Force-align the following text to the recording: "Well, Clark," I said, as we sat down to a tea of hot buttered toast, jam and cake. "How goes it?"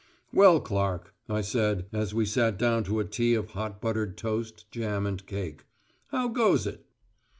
"Well, 0.33 0.59
Clark," 0.59 1.13
I 1.29 1.41
said, 1.41 1.85
as 1.93 2.11
we 2.11 2.25
sat 2.25 2.57
down 2.57 2.83
to 2.85 2.99
a 2.99 3.05
tea 3.05 3.35
of 3.35 3.51
hot 3.51 3.79
buttered 3.79 4.17
toast, 4.17 4.65
jam 4.71 5.05
and 5.05 5.23
cake. 5.27 5.63
"How 6.07 6.27
goes 6.27 6.65
it?" 6.65 6.83